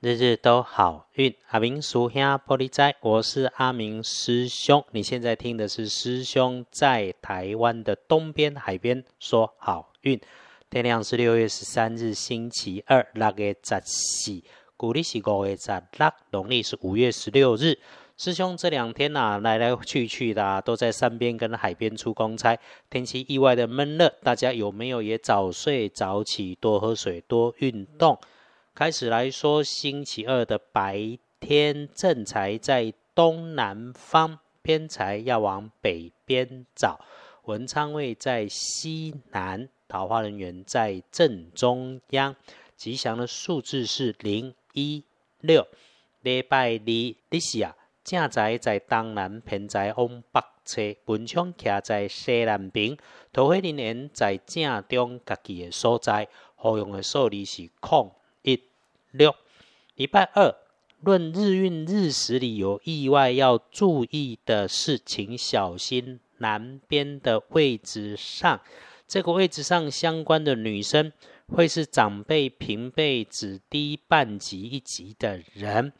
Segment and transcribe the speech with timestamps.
[0.00, 4.84] 日日都好运，阿明叔兄玻璃仔，我是阿明师兄。
[4.92, 10.20] 你现在听的是师兄在台湾的东边海边说好运。
[10.70, 14.40] 天亮是六月十三日，星期二，六月十四，
[14.76, 17.80] 古历是五月十六，农历是五月十六日。
[18.16, 22.56] 师兄这两天呐，来来去去的都在山边跟海边出公差，
[22.88, 28.16] 天气意外的闷热，大家有没有也早睡早起，多喝水，多运动？
[28.78, 37.00] 开始来说，星期二的白天正财在东南方，偏财要往北边找。
[37.46, 42.36] 文昌位在西南，桃花人员在正中央。
[42.76, 45.02] 吉祥的数字是零一
[45.40, 45.66] 六。
[46.20, 47.74] 礼拜二，你是啊，
[48.04, 50.80] 正财在东南，偏财往北侧。
[51.06, 52.96] 文昌徛在西南边，
[53.32, 56.28] 桃花人员在正中家己的所在。
[56.54, 58.12] 好用的数字是空。
[59.10, 59.34] 六
[59.94, 60.54] 礼拜二
[61.00, 68.60] 论日运日时里有意外要注意的事情，小心南边的位置上，
[69.06, 71.12] 这个位置上相关的女生
[71.46, 75.92] 会是长辈、平辈只低半级一级的人，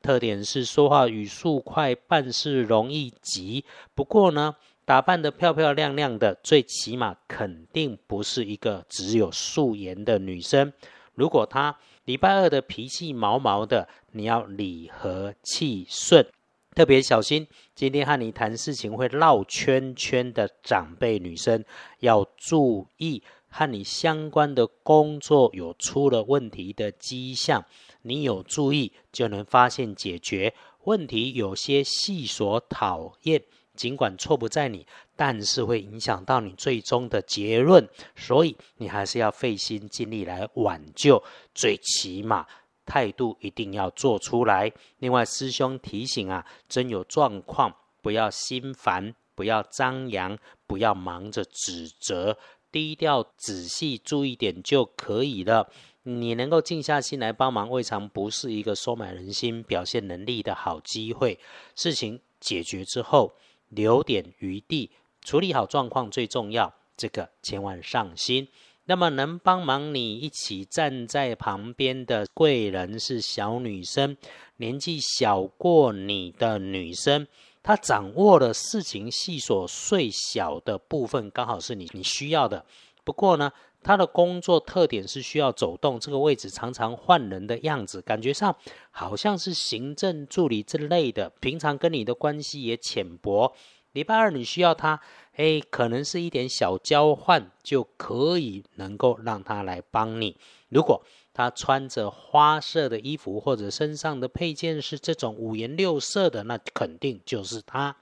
[0.00, 3.64] 特点是说话语速快，办事容易急。
[3.94, 4.54] 不过呢，
[4.84, 10.72] 打扮得漂漂亮亮的，最起码肯定不是一个只有素颜的女生。
[11.14, 16.26] 如果她礼拜二的脾气毛毛的，你要理和气顺，
[16.74, 17.46] 特别小心。
[17.76, 21.64] 今天和你谈事情会绕圈圈的长辈女生
[22.00, 27.64] 要注意，和你相关的工作有出了问题的迹象，
[28.02, 31.34] 你有注意就能发现解决问题。
[31.34, 33.44] 有些细琐讨厌。
[33.74, 41.22] 尽管错不在你，但是会影响到你最终的结论，所以你还是要费心尽力来挽救，
[41.54, 42.46] 最起码
[42.84, 44.70] 态度一定要做出来。
[44.98, 52.36] 另外，师兄提醒啊，真有状况，不要心烦，不要张扬，不要忙着指责，
[52.70, 55.70] 低调仔细注意点就可以了。
[56.02, 61.38] 你能够静下心来帮忙，未尝不是一个收买人心、表现能力的好机会。
[61.74, 63.32] 事情解决之后。
[63.74, 64.90] 留点余地，
[65.24, 68.46] 处理好状况最重要，这个千万上心。
[68.84, 74.16] 那么能帮忙你一起站在旁边的贵人是小女生，
[74.56, 77.26] 年纪小过你的女生，
[77.62, 82.66] 她掌握的事情细琐碎小的部分，刚好是你你需要的。
[83.04, 83.52] 不过呢，
[83.82, 88.54] 他的工作特点是需要走动，这个位置常常换人的样子，感觉上
[88.90, 91.30] 好像是行政助理之类的。
[91.40, 93.52] 平常跟你的关系也浅薄。
[93.92, 95.00] 礼拜二你需要他，
[95.34, 100.38] 哎，可能是一点小交换就可以能够让他来帮你。
[100.70, 101.04] 如果
[101.34, 107.94] 他穿着花色的衣服，或者身上的配件是这种五颜六色的，那肯定就是他。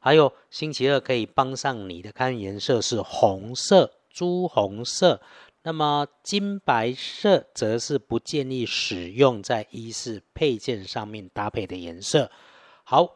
[0.00, 5.20] 还有星期二可以帮上你的，看颜色是红色、朱红色。
[5.62, 12.30] 那么金白色则是不建议使用在衣饰配件上面搭配的颜色。
[12.82, 13.12] 好。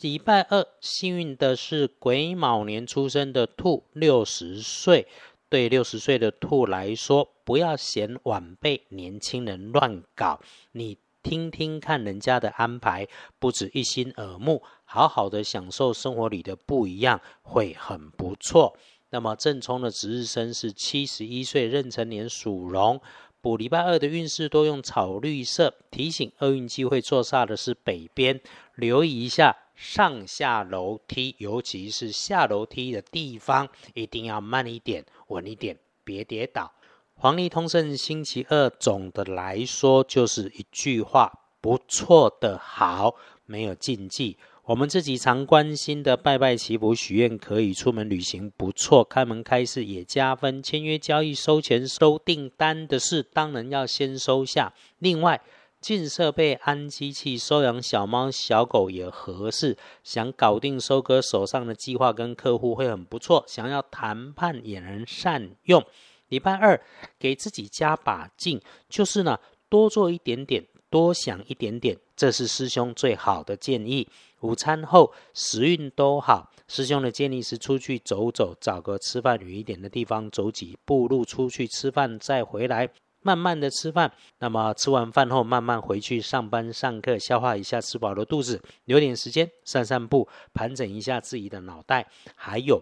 [0.00, 5.06] 礼拜二幸运的是癸卯年出生的兔，六十岁。
[5.48, 10.40] 对六十岁的兔来说，不要嫌晚辈年轻人乱搞，
[10.72, 13.06] 你听听看人家的安排，
[13.38, 18.76] 不止一心耳目，好好的享受生活里的不一样，会很不错。
[19.10, 23.00] 那么正冲的值日生是七十一岁，壬辰年属龙。
[23.40, 28.40] 补礼拜二的运势多用草绿色，提醒厄运机会坐煞的是北边，
[28.74, 29.56] 留意一下。
[29.74, 36.72] 上下楼梯，尤其是下楼梯的地方，一定要慢一点、稳一点，别跌倒。
[37.14, 43.14] 黄历通胜星期二，总的来说就是一句话：不错的好，
[43.46, 44.36] 没有禁忌。
[44.68, 49.02] 我们自己常关心的拜拜祈福、许愿，可以出门旅行，不错。
[49.02, 50.62] 开门开市也加分。
[50.62, 54.74] 签约交易、收钱、收订单的事，当然要先收下。
[54.98, 55.40] 另外，
[55.80, 59.74] 进设备、安机器、收养小猫小狗也合适。
[60.04, 63.42] 想搞定收割手上的计划，跟客户会很不错。
[63.48, 65.82] 想要谈判也能善用。
[66.28, 66.78] 礼拜二
[67.18, 68.60] 给自己加把劲，
[68.90, 69.40] 就是呢，
[69.70, 74.08] 多做一点点，多想一点点，这是师兄最好的建议。
[74.40, 82.88] 午餐后时运都好，师兄的建议是出去走走，找个吃饭远一点的地方，走几步路出去吃饭，再回来。
[83.20, 92.06] 慢慢的吃饭，那么吃完饭后慢慢回去上班上课，消化一下吃饱的肚子，留点时间散散步，盘整一下自己的脑袋。
[92.36, 92.80] 还有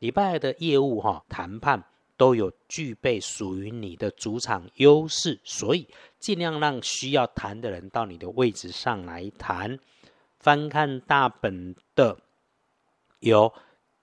[0.00, 1.84] 礼拜的业务哈谈判，
[2.16, 9.78] 都有具备属于你的主场优势，所以尽量让需要谈的人到你的位置上来谈。
[10.38, 12.18] 翻看大本的
[13.20, 13.52] 有。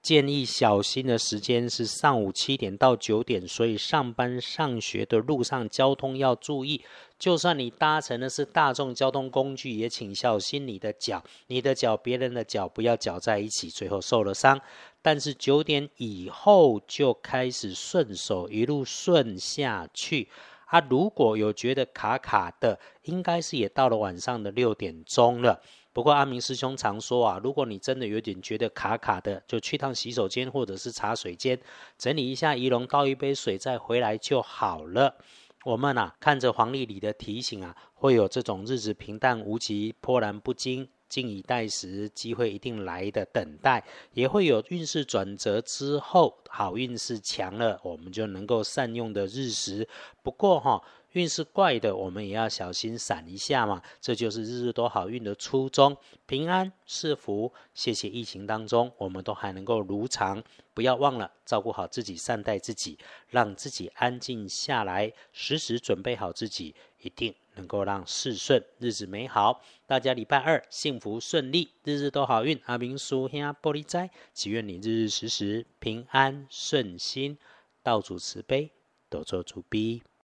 [0.04, 6.84] 建议小心的时间是上午七点到九点，所以上班上学的路上交通要注意。
[7.18, 14.60] 就算你搭乘的是大众交通工具，也请小心你的脚，你的脚，别人的脚不要搅在一起，最后受了伤。
[15.02, 20.28] 但是九点以后就开始顺手一路顺下去。
[20.66, 25.62] 啊，如果有觉得卡卡的，应该是也到了晚上的六点钟了。
[25.94, 31.58] 不过阿明师兄常说啊，如果你真的有点觉得卡卡的，就去趟洗手间或者是茶水间，
[32.00, 35.16] 整理一下仪容，倒一杯水再回来就好了。
[35.64, 49.88] 我们啊，看着黄历里的提醒啊，会有这种日子平淡无奇、波澜不惊、静以待时，机会一定来的等待，也会有运势转折之后，好运势强了，我们就能够善用的日时。
[50.24, 50.82] 不过哈。
[51.14, 53.82] 运势怪的，我们也要小心闪一下嘛。
[54.02, 55.96] 这就是日日都好运的初衷，
[56.26, 57.54] 平安是福。
[57.74, 60.44] 谢谢疫情当中，我们都还能够如常。
[60.74, 62.98] 不要忘了照顾好自己，善待自己，
[63.30, 69.62] 让自己安静下来，时时准备好自己，一定能够让事顺，日子美好。
[69.86, 72.60] 大家礼拜二幸福顺利，日日都好运。
[72.66, 77.38] 阿明叔兄玻璃斋，祈愿你日日时时平安顺心，
[77.84, 78.72] 道主慈悲，
[79.12, 80.02] 多做主逼。